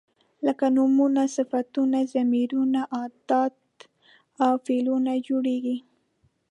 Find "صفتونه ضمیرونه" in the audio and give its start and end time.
1.37-2.81